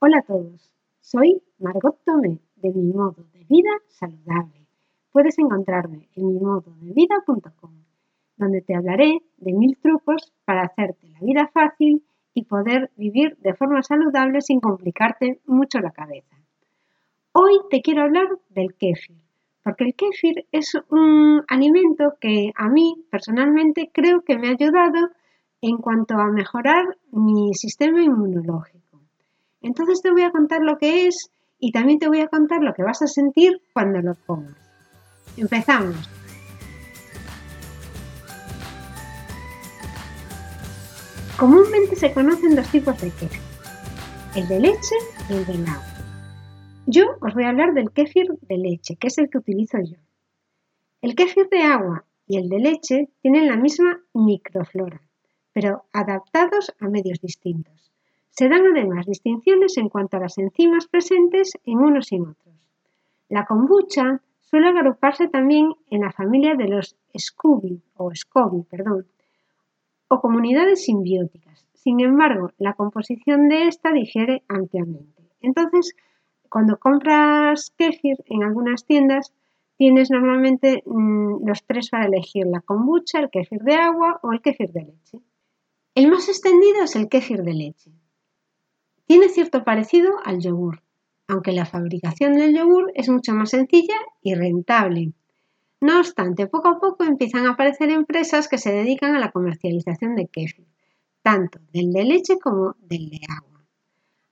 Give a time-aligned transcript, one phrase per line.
[0.00, 4.64] Hola a todos, soy Margot Tomé de Mi Modo de Vida Saludable.
[5.10, 7.72] Puedes encontrarme en mimododevida.com,
[8.36, 13.54] donde te hablaré de mil trucos para hacerte la vida fácil y poder vivir de
[13.54, 16.36] forma saludable sin complicarte mucho la cabeza.
[17.32, 19.16] Hoy te quiero hablar del kéfir,
[19.64, 25.10] porque el kéfir es un alimento que a mí personalmente creo que me ha ayudado
[25.60, 28.87] en cuanto a mejorar mi sistema inmunológico.
[29.60, 32.74] Entonces te voy a contar lo que es y también te voy a contar lo
[32.74, 34.54] que vas a sentir cuando lo comas.
[35.36, 36.08] Empezamos.
[41.38, 43.40] Comúnmente se conocen dos tipos de kéfir,
[44.34, 44.96] el de leche
[45.28, 45.84] y el de agua.
[46.86, 49.98] Yo os voy a hablar del kéfir de leche, que es el que utilizo yo.
[51.00, 55.00] El kéfir de agua y el de leche tienen la misma microflora,
[55.52, 57.87] pero adaptados a medios distintos.
[58.30, 62.54] Se dan además distinciones en cuanto a las enzimas presentes en unos y en otros.
[63.28, 69.06] La kombucha suele agruparse también en la familia de los SCOBY o SCOBY, perdón,
[70.08, 71.66] o comunidades simbióticas.
[71.74, 75.22] Sin embargo, la composición de esta difiere ampliamente.
[75.40, 75.94] Entonces,
[76.48, 79.34] cuando compras kefir en algunas tiendas,
[79.76, 84.40] tienes normalmente mmm, los tres para elegir, la kombucha, el kefir de agua o el
[84.40, 85.20] kefir de leche.
[85.94, 87.92] El más extendido es el kéfir de leche.
[89.08, 90.82] Tiene cierto parecido al yogur,
[91.28, 95.14] aunque la fabricación del yogur es mucho más sencilla y rentable.
[95.80, 100.14] No obstante, poco a poco empiezan a aparecer empresas que se dedican a la comercialización
[100.14, 100.66] de kéfir,
[101.22, 103.64] tanto del de leche como del de agua.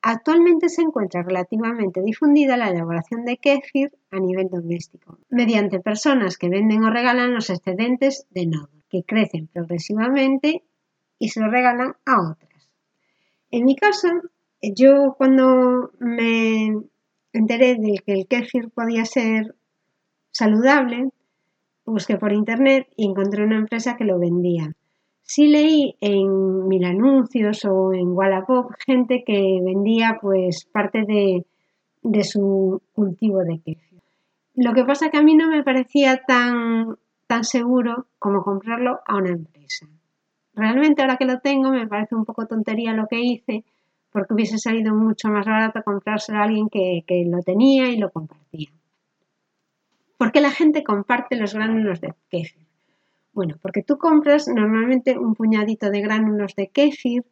[0.03, 6.51] Actualmente se encuentra relativamente difundida la elaboración de kéfir a nivel doméstico, mediante personas que
[6.51, 10.65] venden o regalan los excedentes de nodo, que crecen progresivamente
[11.19, 12.69] y se lo regalan a otras.
[13.51, 14.09] En mi caso,
[14.75, 16.75] yo cuando me
[17.33, 19.55] enteré de que el kéfir podía ser
[20.31, 21.11] saludable,
[21.84, 24.74] busqué por internet y encontré una empresa que lo vendía.
[25.23, 31.45] Sí leí en mil anuncios o en Wallapop gente que vendía pues parte de,
[32.23, 34.01] su cultivo de kéfir.
[34.55, 36.96] Lo que pasa que a mí no me parecía tan,
[37.27, 39.86] tan seguro como comprarlo a una empresa.
[40.55, 43.64] Realmente ahora que lo tengo me parece un poco tontería lo que hice
[44.17, 48.71] porque hubiese salido mucho más barato comprárselo a alguien que, lo tenía y lo compartía.
[50.17, 52.67] ¿Por qué la gente comparte los gránulos de kéfir?
[53.35, 57.27] Bueno, porque tú compras normalmente un puñadito de gránulos de kéfir,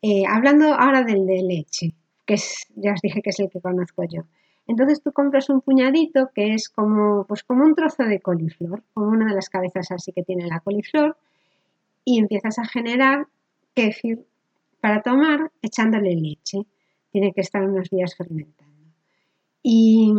[0.00, 1.94] eh, hablando ahora del de leche,
[2.24, 4.22] que es, ya os dije que es el que conozco yo.
[4.66, 9.08] Entonces tú compras un puñadito que es como, pues como un trozo de coliflor, como
[9.08, 11.14] una de las cabezas así que tiene la coliflor,
[12.06, 13.26] y empiezas a generar
[13.74, 14.24] kéfir
[14.82, 16.66] para tomar echándole leche.
[17.12, 18.90] Tiene que estar unos días fermentando.
[19.62, 20.12] Y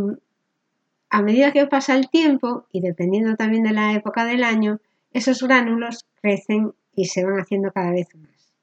[1.09, 4.79] a medida que pasa el tiempo y dependiendo también de la época del año,
[5.11, 8.53] esos gránulos crecen y se van haciendo cada vez más.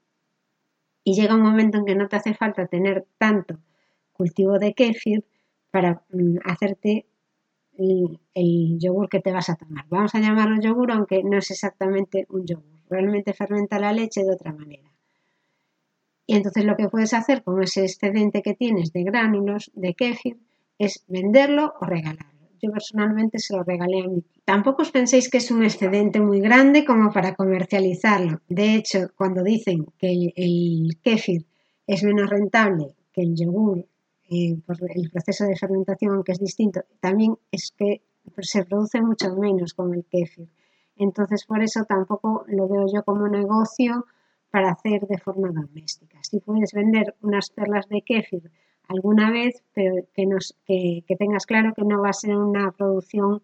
[1.05, 3.59] Y llega un momento en que no te hace falta tener tanto
[4.15, 5.27] cultivo de kéfir
[5.71, 7.05] para mm, hacerte
[7.77, 9.85] el, yogur que te vas a tomar.
[9.91, 12.81] Vamos a llamarlo yogur, aunque no es exactamente un yogur.
[12.89, 14.90] Realmente fermenta la leche de otra manera.
[16.31, 20.39] Y entonces lo que puedes hacer con ese excedente que tienes de gránulos de kéfir
[20.79, 22.47] es venderlo o regalarlo.
[22.63, 24.23] Yo personalmente se lo regalé a tío.
[24.45, 28.43] Tampoco os penséis que es un excedente muy grande como para comercializarlo.
[28.49, 31.47] De hecho, cuando dicen que el, el kéfir
[31.85, 33.85] es menos rentable que el yogur
[34.31, 38.03] eh, por el proceso de fermentación, aunque es distinto, también es que
[38.39, 40.49] se produce mucho menos con el kéfir.
[40.95, 44.07] Entonces, por eso tampoco lo veo yo como negocio
[44.51, 46.19] para hacer de forma doméstica.
[46.23, 48.51] Si puedes vender unas perlas de kéfir
[48.89, 53.43] alguna vez, pero que, nos, que, tengas claro que no va a ser una producción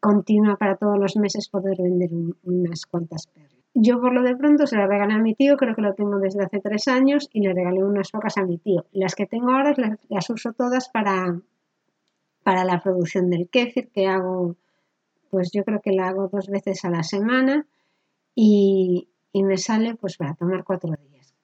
[0.00, 3.52] continua para todos los meses poder vender un, unas cuantas perlas.
[3.74, 6.18] Yo por lo de pronto se la regalé a mi tío, creo que lo tengo
[6.18, 8.86] desde hace tres años y le regalé unas pocas a mi tío.
[8.92, 11.40] Las que tengo ahora las, las uso todas para,
[12.42, 14.56] para la producción del kéfir, que hago,
[15.30, 17.66] pues yo creo que la hago dos veces a la semana
[18.34, 21.34] y, y me sale pues para tomar cuatro días.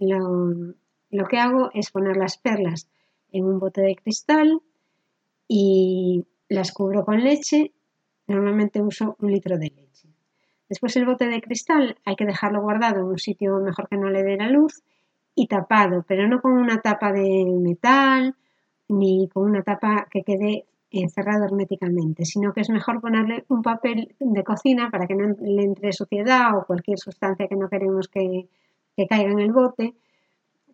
[0.00, 0.74] Lo,
[1.10, 2.88] lo que hago es poner las perlas
[3.30, 4.60] en un bote de cristal
[5.46, 7.70] y las cubro con leche.
[8.26, 10.08] Normalmente uso un litro de leche
[10.68, 14.10] Después el bote de cristal hay que dejarlo guardado en un sitio mejor que no
[14.10, 14.82] le dé la luz
[15.36, 18.34] y tapado, pero no con una tapa de metal
[18.88, 24.14] ni con una tapa que quede encerrado herméticamente, sino que es mejor ponerle un papel
[24.18, 28.48] de cocina para que no le entre suciedad o cualquier sustancia que no queremos que,
[28.96, 29.94] que caiga en el bote,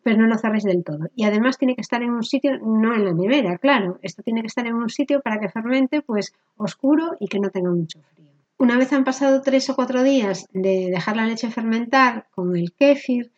[0.03, 1.09] pero no lo cerréis del todo.
[1.15, 4.43] Y además tiene que estar en un sitio, no en la nevera, claro, esto tiene
[4.43, 8.01] que estar en un sitio para que fermente pues oscuro y que no tenga mucho
[8.03, 8.29] frío.
[8.59, 12.73] Una vez han pasado tres o cuatro días de dejar la leche fermentar con el
[12.73, 13.33] kéfir,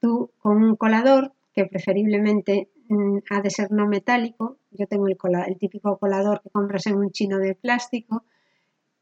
[0.00, 2.68] tú con un colador, que preferiblemente
[3.30, 5.16] ha de ser no metálico, yo tengo el,
[5.46, 8.24] el típico colador que compras en un chino de plástico,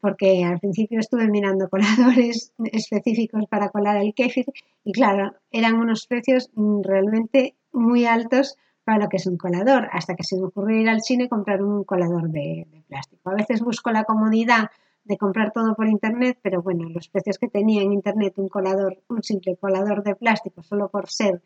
[0.01, 4.47] porque al principio estuve mirando coladores específicos para colar el kéfir
[4.85, 9.89] y claro, eran unos precios mm, realmente muy altos para lo que es un colador,
[9.93, 13.31] hasta que se me ocurrió ir al cine y comprar un colador de, plástico.
[13.31, 14.71] A veces busco la comodidad
[15.05, 19.03] de comprar todo por internet, pero bueno, los precios que tenía en internet un colador,
[19.09, 21.43] un simple colador de plástico, solo por ser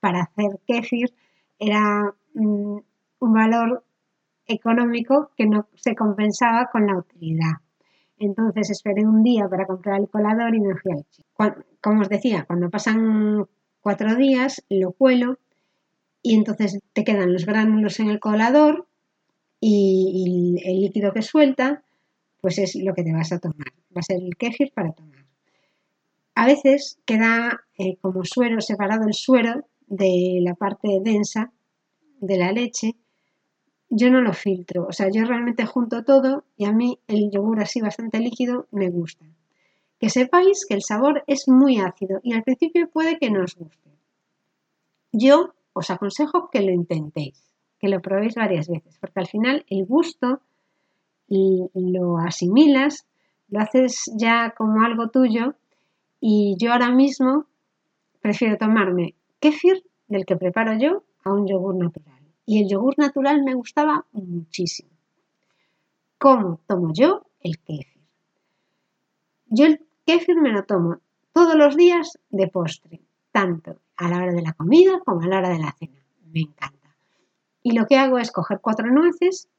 [0.00, 1.14] para hacer kéfir,
[1.58, 2.78] era mm,
[3.20, 3.84] un valor
[4.46, 7.54] económico que no se compensaba con la utilidad.
[8.18, 11.64] Entonces esperé un día para comprar el colador y me fui al.
[11.80, 13.46] Como os decía, cuando pasan
[13.80, 15.38] cuatro días lo cuelo
[16.22, 18.86] y entonces te quedan los gránulos en el colador
[19.60, 21.82] y, el líquido que suelta
[22.40, 23.72] pues es lo que te vas a tomar.
[23.94, 25.24] Va a ser el kéfir para tomar.
[26.34, 31.52] A veces queda eh, como suero separado el suero de la parte densa
[32.20, 32.96] de la leche
[33.96, 37.60] yo no lo filtro, o sea, yo realmente junto todo y a mí el yogur
[37.60, 39.24] así bastante líquido me gusta.
[39.98, 43.54] Que sepáis que el sabor es muy ácido y al principio puede que no os
[43.54, 43.90] guste.
[45.12, 47.40] Yo os aconsejo que lo intentéis,
[47.78, 50.40] que lo probéis varias veces, porque al final el gusto
[51.28, 53.06] lo asimilas,
[53.48, 55.54] lo haces ya como algo tuyo
[56.20, 57.46] y yo ahora mismo
[58.20, 59.14] prefiero tomarme
[59.44, 64.06] kéfir del que preparo yo a un yogur natural y el yogur natural me gustaba
[64.12, 64.88] muchísimo.
[66.16, 68.02] ¿Cómo tomo yo el kéfir?
[69.46, 71.00] Yo el kéfir me lo tomo
[71.34, 73.02] todos los días de postre,
[73.32, 76.00] tanto a la hora de la comida como a la hora de la cena.
[76.32, 76.96] Me encanta.
[77.62, 79.50] Y lo que hago es coger cuatro nueces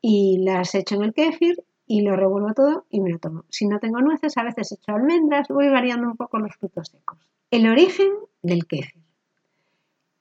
[0.00, 3.44] y las echo en el kéfir y lo revuelvo todo y me lo tomo.
[3.50, 7.18] Si no tengo nueces, a veces echo almendras, voy variando un poco los frutos secos.
[7.50, 8.99] El origen del kéfir.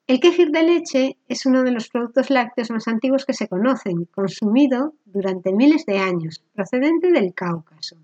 [0.10, 4.06] El kéfir de leche es uno de los productos lácteos más antiguos que se conocen,
[4.06, 7.96] consumido durante miles de años, procedente del Cáucaso.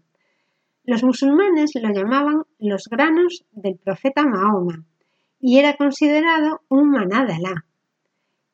[0.84, 4.84] Los musulmanes lo llamaban los granos del profeta Mahoma
[5.40, 7.66] y era considerado un maná de Alá.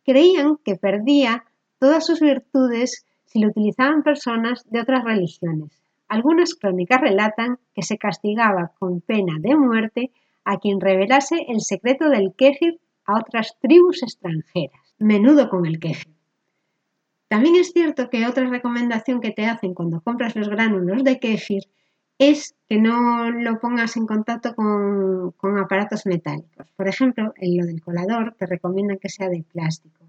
[0.06, 1.44] Creían que perdía
[1.78, 5.84] todas sus virtudes si lo utilizaban personas de otras religiones.
[6.08, 10.12] Algunas crónicas relatan que se castigaba con pena de muerte
[10.46, 12.80] a quien revelase el secreto del kéfir
[13.12, 14.96] a otras tribus extranjeras.
[14.98, 16.14] Menudo con el kéfir.
[17.28, 21.64] También es cierto que otra recomendación que te hacen cuando compras los gránulos de kéfir
[22.18, 26.68] es que no lo pongas en contacto con, aparatos metálicos.
[26.76, 30.06] Por ejemplo, en lo del colador te recomiendan que sea de plástico.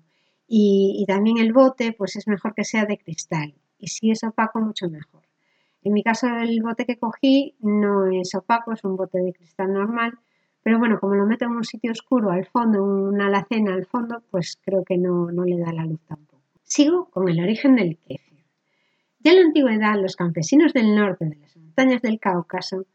[0.46, 3.54] Y, también el bote, pues es mejor que sea de cristal.
[3.78, 5.22] Y si es opaco, mucho mejor.
[5.84, 9.72] En mi caso, el bote que cogí no es opaco, es un bote de cristal
[9.72, 10.18] normal
[10.62, 13.86] pero bueno, como lo meto en un sitio oscuro al fondo, en una alacena al
[13.86, 16.42] fondo, pues creo que no, no le da la luz tampoco.
[16.62, 18.44] Sigo con el origen del kéfir.
[19.20, 22.86] Ya en la antigüedad, los campesinos del norte de las montañas del Cáucaso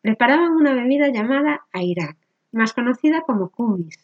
[0.00, 2.16] preparaban una bebida llamada airak,
[2.52, 3.98] más conocida como kumis,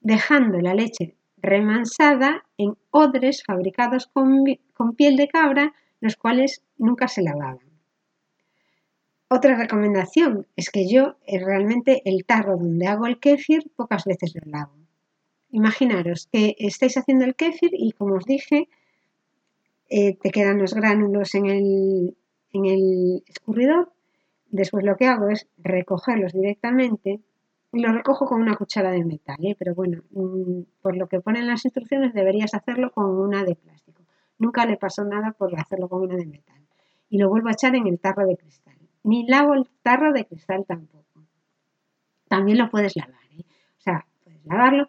[0.00, 7.08] dejando la leche remansada en odres fabricados con, con piel de cabra, los cuales nunca
[7.08, 7.73] se lavaban.
[9.36, 14.32] Otra recomendación es que yo eh, realmente el tarro donde hago el kéfir pocas veces
[14.36, 14.74] lo lavo.
[15.50, 18.68] Imaginaros que estáis haciendo el kéfir y como os dije,
[19.90, 22.16] eh, te quedan los gránulos en el,
[22.52, 23.90] en el escurridor.
[24.50, 27.18] Después lo que hago es recogerlos directamente
[27.72, 29.56] y los recojo con una cuchara de metal, ¿eh?
[29.58, 34.00] pero bueno, mm, por lo que ponen las instrucciones deberías hacerlo con una de plástico.
[34.38, 36.60] Nunca le pasó nada por hacerlo con una de metal.
[37.10, 38.73] Y lo vuelvo a echar en el tarro de cristal
[39.04, 41.04] ni lavo el tarro de cristal tampoco.
[42.28, 43.44] También lo puedes lavar, ¿eh?
[43.78, 44.88] o sea, puedes lavarlo,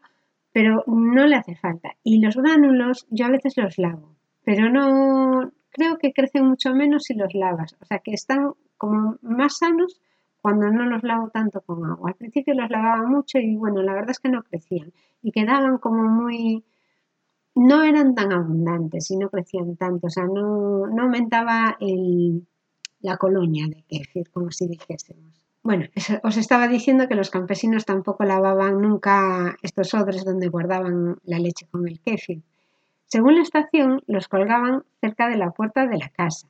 [0.52, 1.92] pero no le hace falta.
[2.04, 7.04] Y los gránulos yo a veces los lavo, pero no creo que crecen mucho menos
[7.04, 7.76] si los lavas.
[7.82, 10.02] O sea, que están como más sanos
[10.42, 12.10] cuando no los lavo tanto con agua.
[12.10, 15.78] Al principio los lavaba mucho y bueno, la verdad es que no crecían y quedaban
[15.78, 16.64] como muy
[17.56, 22.46] no eran tan abundantes y no crecían tanto, o sea, no, no aumentaba el,
[23.06, 25.34] la colonia de kéfir, como si dijésemos.
[25.64, 25.86] Bueno,
[26.24, 31.66] os estaba diciendo que los campesinos tampoco lavaban nunca estos odres donde guardaban la leche
[31.72, 32.44] con el kéfir.
[33.08, 36.48] Según la estación, los colgaban cerca de la puerta de la casa,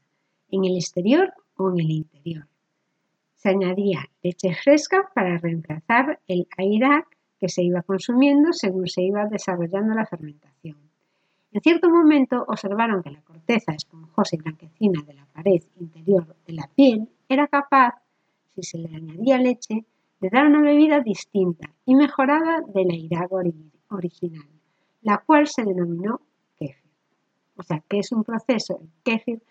[0.49, 2.47] en el exterior o en el interior.
[3.35, 7.07] Se añadía leche fresca para reemplazar el airak
[7.39, 10.84] que se iba consumiendo según se iba desarrollando la fermentación.
[11.55, 16.53] En cierto momento observaron que la corteza esponjosa y blanquecina de la pared interior de
[16.53, 17.93] la piel era capaz,
[18.53, 19.85] si se le añadía leche,
[20.19, 23.39] de dar una bebida distinta y mejorada de la irago
[23.87, 24.49] original,
[25.01, 26.19] la cual se denominó
[26.59, 26.91] kéfir.
[27.55, 29.41] O sea, que es un proceso, el kéfir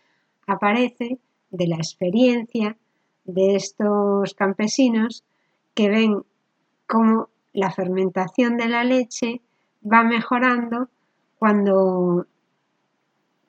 [0.47, 1.19] aparece
[1.51, 2.77] de la experiencia
[3.25, 5.25] de estos campesinos
[5.73, 6.23] que ven
[6.87, 9.41] cómo la fermentación de la leche
[9.83, 10.91] va mejorando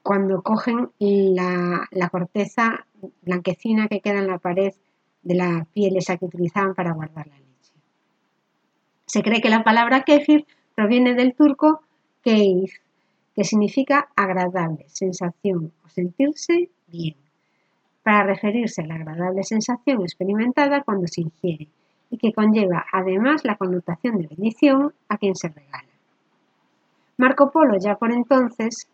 [0.03, 2.85] cuando, cogen la, la, corteza
[3.21, 4.73] blanquecina que queda en la pared
[5.23, 7.71] de la piel esa que utilizaban para guardar la leche.
[9.05, 11.83] Se cree que la palabra kéfir proviene del turco
[12.21, 12.73] keif,
[13.33, 17.15] que significa agradable, sensación o sentirse bien,
[18.03, 21.69] para referirse a la agradable sensación experimentada cuando se ingiere
[22.09, 25.94] y que conlleva además la connotación de bendición a quien se regala.
[27.17, 28.87] Marco Polo ya por entonces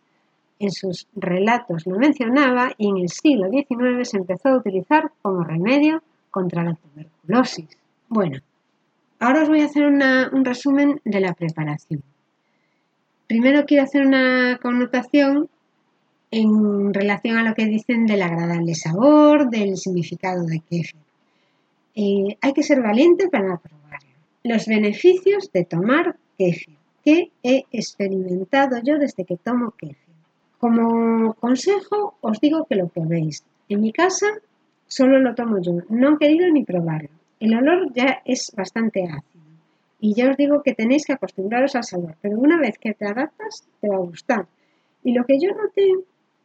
[0.58, 5.42] en sus relatos lo mencionaba y en el siglo XIX se empezó a utilizar como
[5.42, 7.68] remedio contra la tuberculosis.
[8.08, 8.38] Bueno,
[9.18, 12.02] ahora os voy a hacer un resumen de la preparación.
[13.26, 15.48] Primero quiero hacer una connotación
[16.30, 21.00] en relación a lo que dicen del agradable sabor, del significado de kéfir.
[21.94, 24.08] Eh, hay que ser valiente para probarlo.
[24.44, 30.14] Los beneficios de tomar kéfir que he experimentado yo desde que tomo kéfir.
[30.58, 33.44] Como consejo os digo que lo probéis.
[33.68, 34.28] En mi casa
[34.86, 37.08] solo lo tomo yo, no he querido ni probarlo.
[37.40, 39.42] El olor ya es bastante ácido
[39.98, 43.06] y ya os digo que tenéis que acostumbraros al sabor, pero una vez que te
[43.06, 44.46] adaptas te va a gustar.
[45.04, 45.92] Y lo que yo noté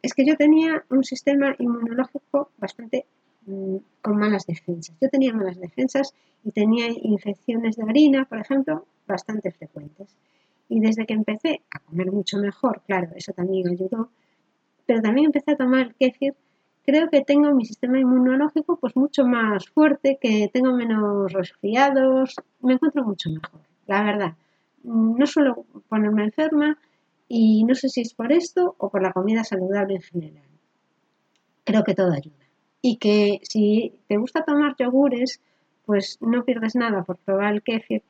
[0.00, 3.04] es que yo tenía un sistema inmunológico bastante
[3.46, 4.96] mm, con malas defensas.
[5.00, 10.16] Yo tenía malas defensas y tenía infecciones de orina, por ejemplo, bastante frecuentes.
[10.68, 14.10] Y desde que empecé a comer mucho mejor, claro, eso también ayudó,
[14.86, 16.34] pero también empecé a tomar kéfir,
[16.84, 22.74] creo que tengo mi sistema inmunológico pues mucho más fuerte, que tengo menos resfriados, me
[22.74, 24.32] encuentro mucho mejor, la verdad.
[24.82, 26.78] No suelo ponerme enferma
[27.28, 30.46] y no sé si es por esto o por la comida saludable en general.
[31.64, 32.46] Creo que todo ayuda.
[32.80, 35.42] Y que si te gusta tomar yogures,
[35.84, 38.02] pues no pierdes nada por probar el kéfir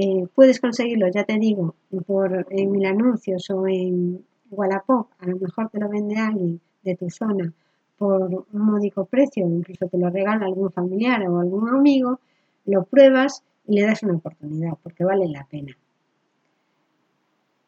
[0.00, 1.74] eh, puedes conseguirlo, ya te digo,
[2.06, 6.94] por, en mil anuncios o en Wallapop, a lo mejor te lo vende alguien de
[6.94, 7.52] tu zona
[7.96, 12.20] por un módico precio, incluso te lo regala algún familiar o algún amigo,
[12.64, 15.76] lo pruebas y le das una oportunidad, porque vale la pena.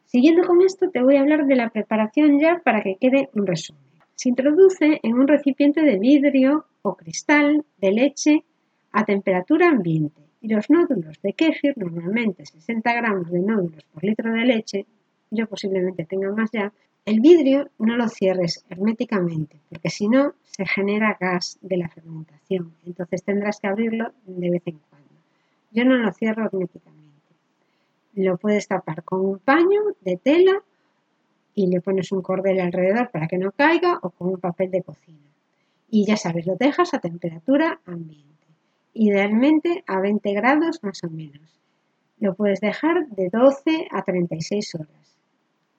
[0.06, 3.46] Siguiendo con esto, te voy a hablar de la preparación ya para que quede un
[3.46, 3.82] resumen.
[4.14, 8.44] Se introduce en un recipiente de vidrio o cristal de leche
[8.92, 14.32] a temperatura ambiente y los nódulos de kéfir, normalmente 60 gramos de nódulos por litro
[14.32, 14.86] de leche,
[15.30, 16.72] yo posiblemente tenga más ya,
[17.04, 22.74] el vidrio no lo cierres herméticamente, porque si no se genera gas de la fermentación,
[22.86, 25.08] entonces tendrás que abrirlo de vez en cuando.
[25.72, 27.00] Yo no lo cierro herméticamente.
[28.14, 30.62] Lo puedes tapar con un paño de tela
[31.54, 34.82] y le pones un cordel alrededor para que no caiga o con un papel de
[34.82, 35.18] cocina.
[35.90, 38.30] Y ya sabes, lo dejas a temperatura ambiente
[38.92, 41.60] idealmente a 20 grados más o menos.
[42.18, 45.16] Lo puedes dejar de 12 a 36 horas,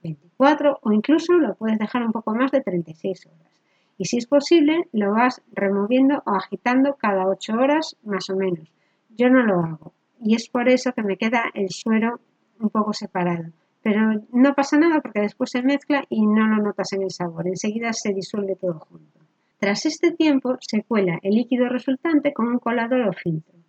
[0.04, 3.52] 24 o incluso lo puedes dejar un poco más de 36 horas.
[3.98, 8.74] Y si es posible, lo vas removiendo o agitando cada 8 horas más o menos.
[9.10, 12.20] Yo no lo hago y es por eso que me queda el suero
[12.60, 13.52] un poco separado.
[13.84, 17.48] Pero no pasa nada porque después se mezcla y no lo notas en el sabor.
[17.48, 19.21] Enseguida se disuelve todo junto.
[19.62, 23.60] Tras este tiempo se cuela el líquido resultante con un colador o filtro.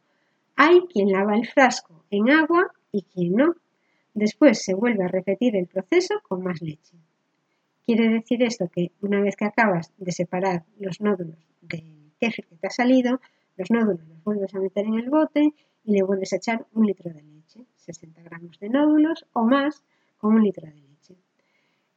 [0.56, 3.56] Hay quien lava el frasco en agua y quien no.
[4.14, 6.96] Después se vuelve a repetir el proceso con más leche.
[7.84, 12.56] Quiere decir esto que una vez que acabas de separar los nódulos del kéfir que
[12.56, 13.20] te ha salido,
[13.58, 15.52] los nódulos los vuelves a meter en el bote
[15.84, 19.84] y le vuelves a echar un litro de leche, 60 gramos de nódulos o más
[20.16, 20.91] con un litro de leche.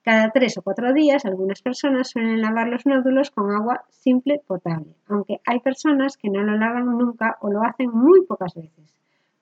[0.05, 4.93] Cada tres o cuatro días, algunas personas suelen lavar los nódulos con agua simple potable,
[5.07, 8.93] aunque hay personas que no lo lavan nunca o lo hacen muy pocas veces.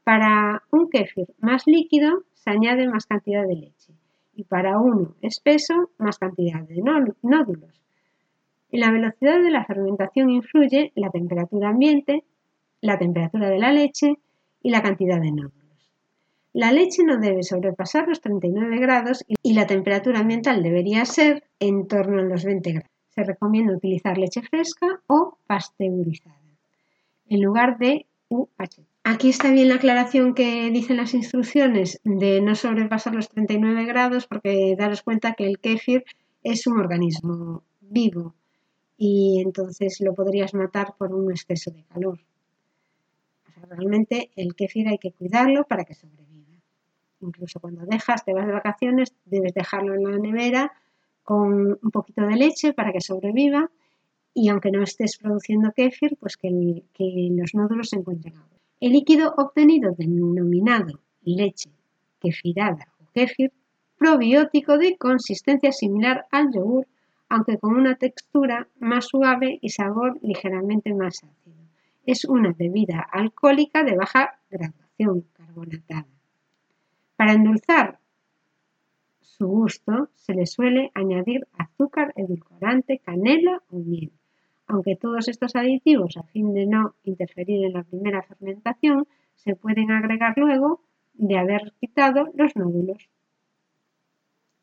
[0.05, 3.93] Para un kéfir más líquido se añade más cantidad de leche
[4.35, 6.81] y para uno espeso más cantidad de
[7.21, 7.81] nódulos.
[8.71, 12.23] En la velocidad de la fermentación influye la temperatura ambiente,
[12.79, 14.17] la temperatura de la leche
[14.61, 15.62] y la cantidad de nódulos.
[16.53, 21.87] La leche no debe sobrepasar los 39 grados y la temperatura ambiental debería ser en
[21.87, 22.91] torno a los 20 grados.
[23.09, 26.43] Se recomienda utilizar leche fresca o pasteurizada
[27.27, 28.85] en lugar de UHT.
[29.03, 34.27] Aquí está bien la aclaración que dicen las instrucciones de no sobrepasar los 39 grados
[34.27, 36.05] porque daros cuenta que el kéfir
[36.43, 38.33] es un organismo vivo
[38.95, 42.19] y entonces lo podrías matar por un exceso de calor.
[43.69, 46.32] realmente el kéfir hay que cuidarlo para que sobreviva.
[47.23, 50.73] Incluso cuando dejas, te vas de vacaciones, debes dejarlo en la nevera
[51.23, 53.69] con un poquito de leche para que sobreviva
[54.33, 58.59] y aunque no estés produciendo kéfir, pues que, los nódulos se encuentren agua.
[58.79, 61.69] El líquido obtenido denominado leche
[62.19, 63.51] kefirada o kefir,
[63.97, 66.87] probiótico de consistencia similar al yogur,
[67.29, 71.63] aunque con una textura más suave y sabor ligeramente más ácido.
[72.05, 76.07] Es una bebida alcohólica de baja graduación carbonatada.
[77.23, 77.99] Para endulzar
[79.21, 84.11] su gusto se le suele añadir azúcar, edulcorante, canela o miel
[84.67, 89.89] aunque todos estos aditivos, a fin de no interferir en la primera fermentación, se pueden
[89.91, 90.81] agregar luego
[91.13, 93.09] de haber quitado los nódulos.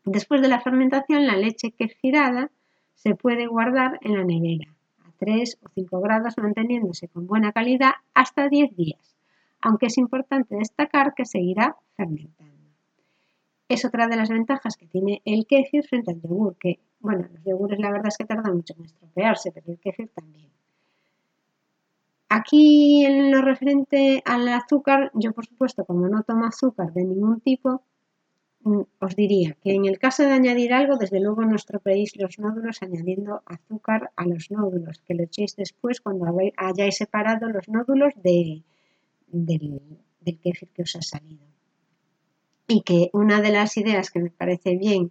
[0.05, 2.51] Después de la fermentación, la leche kefirada
[2.95, 4.69] se puede guardar en la nevera
[5.07, 9.17] a 3 o 5 grados manteniéndose con buena calidad hasta 10 días,
[9.63, 12.40] aunque es importante destacar que seguirá fermentando.
[13.71, 17.45] Es otra de las ventajas que tiene el kefir frente al yogur, que bueno, los
[17.45, 20.49] yogures la verdad es que tardan mucho en estropearse, pero el kéfir también.
[22.29, 27.41] Aquí en lo referente al azúcar, yo por supuesto como no tomo azúcar de ningún
[27.43, 27.85] tipo,
[28.65, 32.41] mm, os diría que en el caso de añadir algo, desde luego no estropeéis los
[32.41, 38.15] nódulos añadiendo azúcar a los nódulos, que lo echéis después cuando hayáis separado los nódulos
[38.17, 38.65] del,
[39.29, 41.50] del kéfir que os ha salido.
[42.73, 45.11] Y que una de las ideas que me parece bien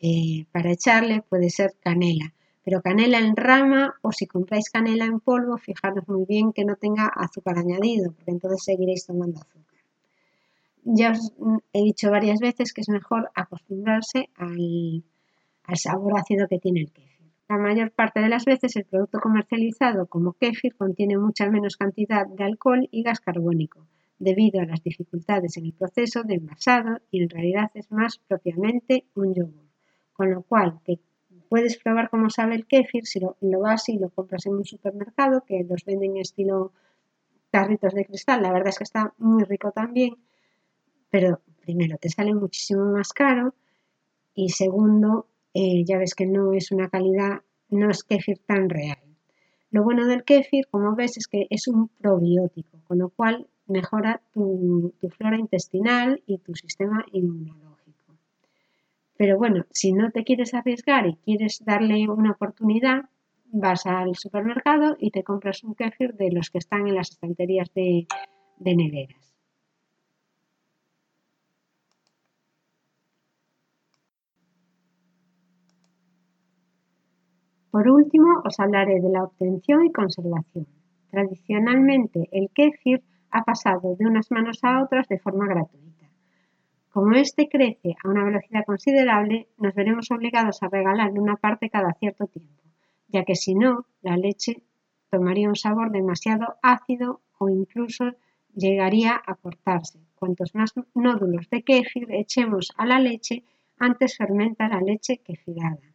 [0.00, 5.20] eh, para echarle puede ser canela, pero canela en rama o si compráis canela en
[5.20, 9.80] polvo, fijaros muy bien que no tenga azúcar añadido, porque entonces seguiréis tomando azúcar.
[10.82, 11.32] Ya os
[11.72, 15.04] he dicho varias veces que es mejor acostumbrarse al,
[15.62, 17.30] al sabor ácido que tiene el kéfir.
[17.48, 22.26] La mayor parte de las veces el producto comercializado como kéfir contiene mucha menos cantidad
[22.26, 23.86] de alcohol y gas carbónico,
[24.20, 29.06] debido a las dificultades en el proceso de envasado y en realidad es más propiamente
[29.14, 29.64] un yogur.
[30.12, 31.00] Con lo cual, que
[31.48, 35.42] puedes probar cómo sabe el kéfir si lo, vas y lo compras en un supermercado,
[35.44, 36.72] que los venden en estilo
[37.50, 38.42] tarritos de cristal.
[38.42, 40.16] La verdad es que está muy rico también,
[41.08, 43.54] pero primero te sale muchísimo más caro
[44.34, 48.99] y segundo, eh, ya ves que no es una calidad, no es kéfir tan real.
[49.70, 54.20] Lo bueno del kéfir, como ves, es que es un probiótico, con lo cual mejora
[54.34, 57.70] tu flora intestinal y tu sistema inmunológico.
[59.16, 63.02] Pero bueno, si no te quieres arriesgar y quieres darle una oportunidad,
[63.52, 67.72] vas al supermercado y te compras un kéfir de los que están en las estanterías
[67.74, 68.06] de,
[68.58, 69.19] neveras.
[77.70, 80.66] Por último, os hablaré de la obtención y conservación.
[81.10, 86.06] Tradicionalmente, el kéfir ha pasado de unas manos a otras de forma gratuita.
[86.90, 91.92] Como éste crece a una velocidad considerable, nos veremos obligados a regalarle una parte cada
[91.94, 92.62] cierto tiempo,
[93.06, 94.64] ya que si no, la leche
[95.08, 98.12] tomaría un sabor demasiado ácido o incluso
[98.54, 100.00] llegaría a cortarse.
[100.16, 103.44] Cuantos más nódulos de kéfir echemos a la leche,
[103.78, 105.89] antes fermenta la leche kefirada.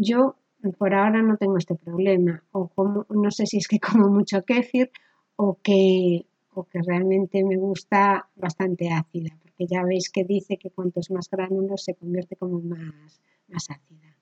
[0.00, 0.36] Yo
[0.78, 4.90] por ahora no tengo este problema, no sé si es que como mucho kéfir
[5.34, 10.70] o que, o que realmente me gusta bastante ácida, que ya veis que dice que
[10.70, 14.16] cuantos más gránulos se convierte como más, más ácida.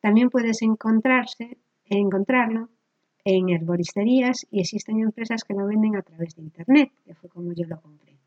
[0.00, 2.68] También puedes encontrarse, encontrarlo
[3.24, 7.52] en herboristerías y existen empresas que lo venden a través de internet, que fue como
[7.52, 8.18] yo lo compré.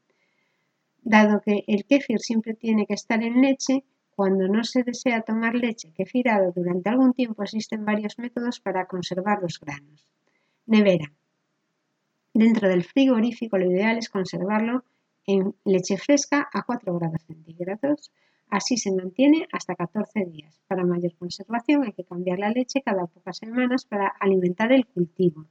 [1.02, 3.84] Dado que el kéfir siempre tiene que estar en leche,
[4.20, 9.42] cuando no se desea tomar leche kefirado durante algún tiempo existen varios métodos para conservar
[9.42, 10.06] los granos.
[10.66, 11.10] Nevera.
[12.34, 14.84] Dentro del frigorífico lo ideal es conservarlo
[15.26, 18.12] en leche fresca a 4 grados centígrados.
[18.50, 20.60] Así se mantiene hasta 14 días.
[20.68, 25.46] Para mayor conservación hay que cambiar la leche cada pocas semanas para alimentar el cultivo.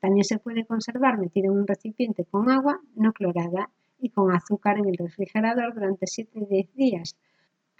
[0.00, 4.78] También se puede conservar metido en un recipiente con agua no clorada y con azúcar
[4.78, 7.16] en el refrigerador durante 7 10 días,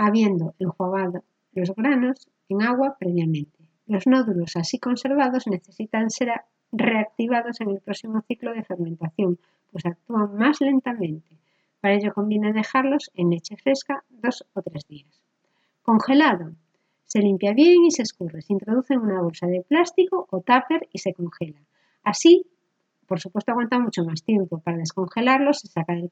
[0.07, 3.59] habiendo enjuagado los granos en agua previamente.
[3.87, 6.33] Los nódulos así conservados necesitan ser
[6.73, 9.39] reactivados en el próximo ciclo de fermentación,
[9.71, 11.39] pues actúan más lentamente.
[11.81, 15.23] Para ello conviene dejarlos en leche fresca dos o tres días.
[15.83, 16.53] Congelado.
[17.05, 18.41] Se limpia bien y se escurre.
[18.41, 21.61] Se introduce en una bolsa de plástico o tupper y se congela.
[22.03, 22.47] Así,
[23.07, 24.61] por supuesto aguanta mucho más tiempo.
[24.61, 26.11] Para descongelarlo se saca del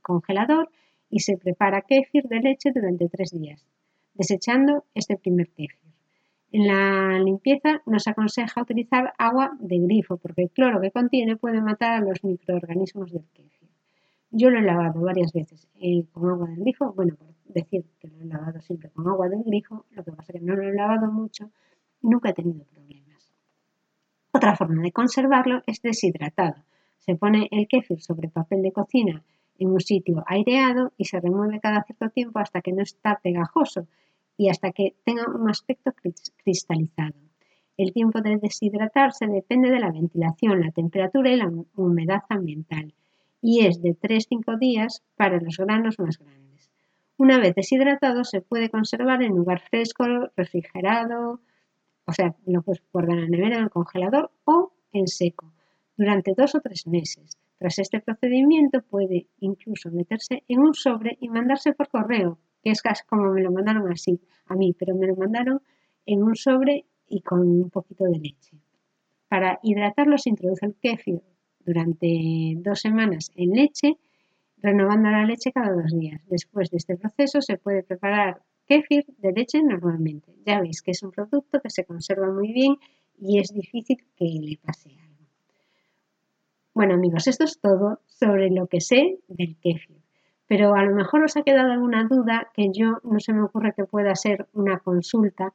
[0.00, 0.70] congelador
[1.10, 3.66] y se prepara kéfir de leche durante tres días,
[4.14, 5.88] desechando este primer kéfir.
[6.50, 11.60] En la limpieza nos aconseja utilizar agua de grifo porque el cloro que contiene puede
[11.60, 13.68] matar a los microorganismos del kéfir.
[14.30, 18.08] Yo lo he lavado varias veces eh, con agua de grifo, bueno, por decir que
[18.08, 20.62] lo he lavado siempre con agua del grifo, lo que pasa es que no lo
[20.62, 21.50] he lavado mucho
[22.02, 23.32] y nunca he tenido problemas.
[24.32, 26.64] Otra forma de conservarlo es deshidratado.
[26.98, 29.24] Se pone el kéfir sobre papel de cocina
[29.58, 33.86] en un sitio aireado y se remueve cada cierto tiempo hasta que no está pegajoso
[34.36, 35.92] y hasta que tenga un aspecto
[36.44, 37.14] cristalizado.
[37.76, 42.92] El tiempo de deshidratarse depende de la ventilación, la temperatura y la humedad ambiental
[43.40, 46.70] y es de 3-5 días para los granos más grandes.
[47.16, 50.04] Una vez deshidratado se puede conservar en lugar fresco,
[50.36, 51.40] refrigerado,
[52.04, 55.52] o sea, lo puedes guardar en la nevera, en el congelador o en seco
[55.96, 57.37] durante dos o tres meses.
[57.58, 62.82] Tras este procedimiento puede incluso meterse en un sobre y mandarse por correo que es
[62.82, 65.60] casi como me lo mandaron así a mí, pero me lo mandaron
[66.06, 68.56] en un sobre y con un poquito de leche.
[69.28, 71.20] Para hidratarlo se introduce el kéfir
[71.60, 73.98] durante dos semanas en leche,
[74.56, 76.20] renovando la leche cada dos días.
[76.28, 80.34] Después de este proceso se puede preparar kéfir de leche normalmente.
[80.46, 82.76] Ya veis que es un producto que se conserva muy bien
[83.18, 85.07] y es difícil que le pase.
[86.78, 89.96] Bueno amigos, esto es todo sobre lo que sé del kéfir
[90.46, 93.72] pero a lo mejor os ha quedado alguna duda que yo no se me ocurre
[93.74, 95.52] que pueda ser una consulta.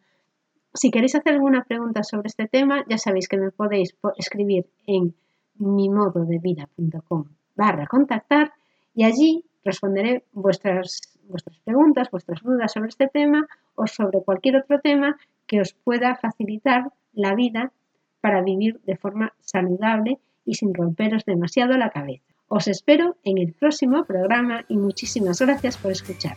[0.73, 5.15] Si queréis hacer alguna pregunta sobre este tema, ya sabéis que me podéis escribir en
[5.59, 7.23] mimododevida.com
[7.55, 8.51] barra contactar
[8.93, 14.81] y allí responderé vuestras, vuestras preguntas, vuestras dudas sobre este tema o sobre cualquier otro
[14.81, 15.15] tema
[15.47, 17.71] que os pueda facilitar la vida
[18.19, 22.33] para vivir de forma saludable y sin romperos demasiado la cabeza.
[22.47, 26.35] Os espero en el próximo programa y muchísimas gracias por escuchar.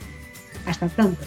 [0.67, 1.25] Hasta pronto.